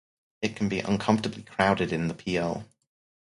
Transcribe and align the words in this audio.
It 0.41 0.55
can 0.55 0.67
be 0.67 0.79
uncomfortably 0.79 1.43
crowded 1.43 1.93
in 1.93 2.07
the 2.07 2.15
p.o. 2.15 2.63